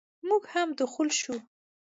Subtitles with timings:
[0.27, 1.37] موږ هم دخول شوو.